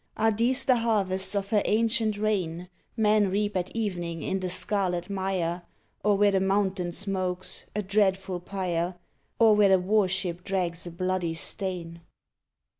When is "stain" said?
11.35-12.01